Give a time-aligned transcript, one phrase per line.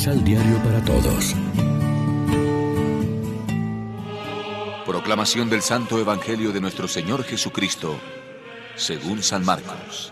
[0.00, 1.36] Misal Diario para Todos.
[4.86, 8.00] Proclamación del Santo Evangelio de nuestro Señor Jesucristo,
[8.76, 10.10] según San Marcos.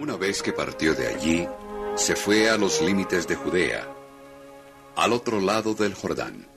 [0.00, 1.46] Una vez que partió de allí,
[1.94, 3.86] se fue a los límites de Judea,
[4.96, 6.48] al otro lado del Jordán.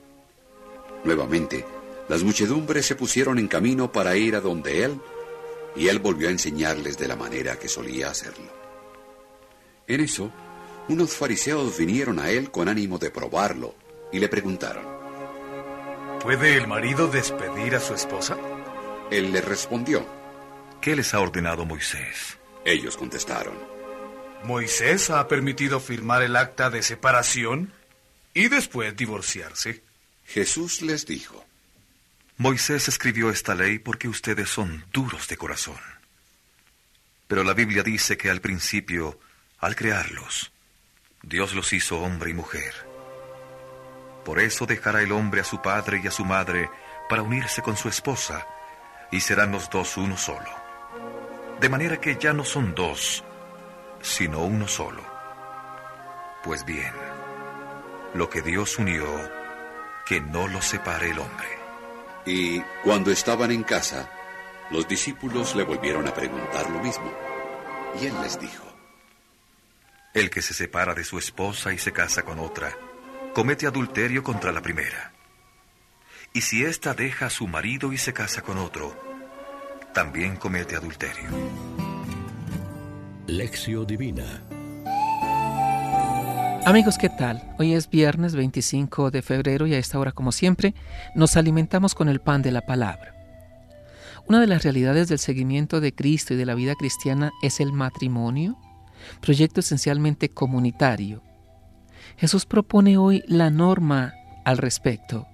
[1.04, 1.64] Nuevamente,
[2.08, 5.00] las muchedumbres se pusieron en camino para ir a donde él,
[5.76, 8.52] y él volvió a enseñarles de la manera que solía hacerlo.
[9.86, 10.30] En eso,
[10.88, 13.74] unos fariseos vinieron a él con ánimo de probarlo
[14.12, 14.84] y le preguntaron,
[16.20, 18.36] ¿Puede el marido despedir a su esposa?
[19.10, 20.06] Él le respondió,
[20.80, 22.38] ¿Qué les ha ordenado Moisés?
[22.64, 23.54] Ellos contestaron,
[24.44, 27.72] Moisés ha permitido firmar el acta de separación
[28.34, 29.82] y después divorciarse.
[30.24, 31.44] Jesús les dijo,
[32.36, 35.78] Moisés escribió esta ley porque ustedes son duros de corazón.
[37.28, 39.20] Pero la Biblia dice que al principio,
[39.60, 40.50] al crearlos,
[41.22, 42.74] Dios los hizo hombre y mujer.
[44.24, 46.68] Por eso dejará el hombre a su padre y a su madre
[47.08, 48.44] para unirse con su esposa,
[49.12, 50.50] y serán los dos uno solo.
[51.60, 53.22] De manera que ya no son dos,
[54.02, 55.04] sino uno solo.
[56.42, 56.92] Pues bien,
[58.14, 59.06] lo que Dios unió,
[60.04, 61.63] que no lo separe el hombre.
[62.26, 64.10] Y cuando estaban en casa,
[64.70, 67.12] los discípulos le volvieron a preguntar lo mismo.
[68.00, 68.64] Y él les dijo,
[70.14, 72.76] El que se separa de su esposa y se casa con otra,
[73.34, 75.12] comete adulterio contra la primera.
[76.32, 78.96] Y si ésta deja a su marido y se casa con otro,
[79.92, 81.28] también comete adulterio.
[83.26, 84.42] Lección Divina
[86.66, 87.42] Amigos, ¿qué tal?
[87.58, 90.74] Hoy es viernes 25 de febrero y a esta hora, como siempre,
[91.14, 93.14] nos alimentamos con el pan de la palabra.
[94.26, 97.74] Una de las realidades del seguimiento de Cristo y de la vida cristiana es el
[97.74, 98.56] matrimonio,
[99.20, 101.22] proyecto esencialmente comunitario.
[102.16, 104.14] Jesús propone hoy la norma
[104.46, 105.26] al respecto.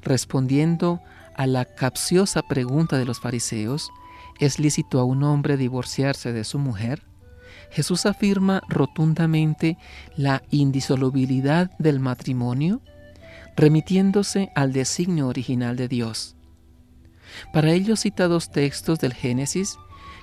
[0.00, 1.02] Respondiendo
[1.36, 3.90] a la capciosa pregunta de los fariseos,
[4.38, 7.09] ¿es lícito a un hombre divorciarse de su mujer?
[7.70, 9.78] Jesús afirma rotundamente
[10.16, 12.80] la indisolubilidad del matrimonio,
[13.56, 16.36] remitiéndose al designio original de Dios.
[17.52, 19.76] Para ello cita dos textos del Génesis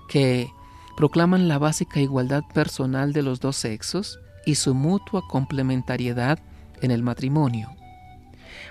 [0.10, 0.50] que
[0.98, 6.40] proclaman la básica igualdad personal de los dos sexos y su mutua complementariedad
[6.82, 7.70] en el matrimonio.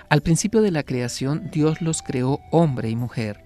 [0.09, 3.43] Al principio de la creación Dios los creó hombre y mujer.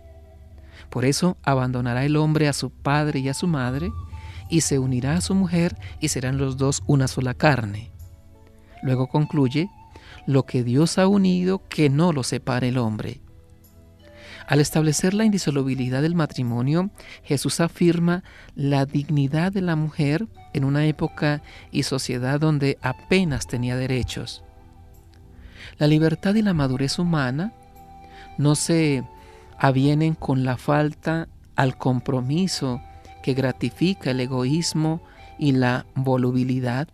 [0.90, 3.92] Por eso abandonará el hombre a su padre y a su madre,
[4.52, 7.92] y se unirá a su mujer y serán los dos una sola carne.
[8.84, 9.70] Luego concluye,
[10.28, 13.22] lo que Dios ha unido, que no lo separe el hombre.
[14.48, 16.92] Al establecer la indisolubilidad del matrimonio,
[17.24, 18.24] Jesús afirma
[18.54, 21.42] la dignidad de la mujer en una época
[21.72, 24.44] y sociedad donde apenas tenía derechos.
[25.78, 27.54] La libertad y la madurez humana
[28.38, 29.04] no se
[29.58, 32.82] avienen con la falta al compromiso
[33.22, 35.02] que gratifica el egoísmo
[35.38, 36.88] y la volubilidad,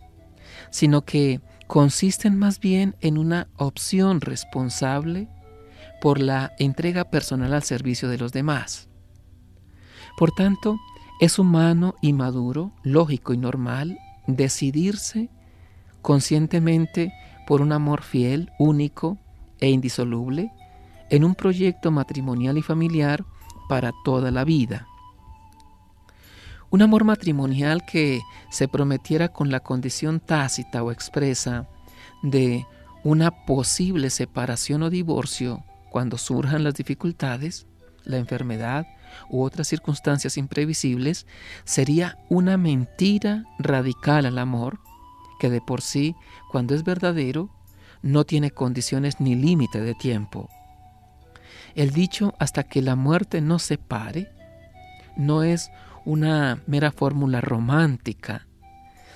[0.70, 5.28] sino que consisten más bien en una opción responsable
[6.00, 8.88] por la entrega personal al servicio de los demás.
[10.16, 10.78] Por tanto,
[11.20, 15.30] es humano y maduro, lógico y normal decidirse
[16.02, 17.12] conscientemente
[17.46, 19.18] por un amor fiel, único
[19.58, 20.52] e indisoluble
[21.10, 23.24] en un proyecto matrimonial y familiar
[23.68, 24.86] para toda la vida.
[26.70, 28.20] Un amor matrimonial que
[28.50, 31.66] se prometiera con la condición tácita o expresa
[32.22, 32.66] de
[33.04, 37.66] una posible separación o divorcio cuando surjan las dificultades,
[38.04, 38.86] la enfermedad
[39.30, 41.26] u otras circunstancias imprevisibles,
[41.64, 44.80] sería una mentira radical al amor
[45.40, 46.14] que de por sí,
[46.50, 47.48] cuando es verdadero,
[48.02, 50.48] no tiene condiciones ni límite de tiempo.
[51.74, 54.30] El dicho hasta que la muerte no separe
[55.16, 55.70] no es
[56.08, 58.46] una mera fórmula romántica,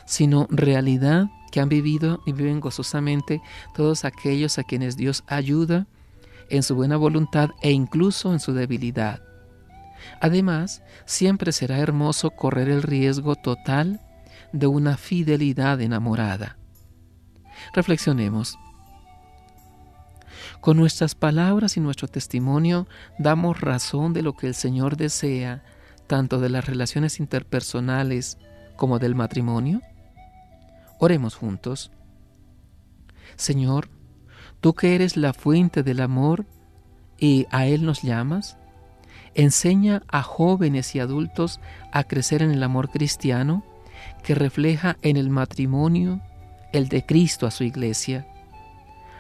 [0.05, 3.41] sino realidad que han vivido y viven gozosamente
[3.75, 5.87] todos aquellos a quienes Dios ayuda
[6.51, 9.23] en su buena voluntad e incluso en su debilidad.
[10.21, 14.03] Además, siempre será hermoso correr el riesgo total
[14.53, 16.59] de una fidelidad enamorada.
[17.73, 18.59] Reflexionemos.
[20.61, 22.87] Con nuestras palabras y nuestro testimonio
[23.19, 25.63] damos razón de lo que el Señor desea,
[26.13, 28.37] tanto de las relaciones interpersonales
[28.77, 29.81] como del matrimonio.
[30.99, 31.91] Oremos juntos.
[33.37, 33.89] Señor,
[34.61, 36.45] tú que eres la fuente del amor
[37.19, 38.59] y a Él nos llamas,
[39.35, 41.61] enseña a jóvenes y adultos
[41.93, 43.65] a crecer en el amor cristiano
[44.23, 46.21] que refleja en el matrimonio
[46.75, 48.27] el de Cristo a su iglesia.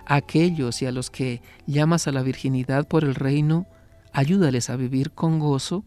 [0.04, 3.64] A aquellos y a los que llamas a la virginidad por el reino,
[4.12, 5.86] ayúdales a vivir con gozo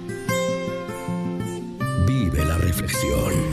[3.01, 3.50] Reflexión.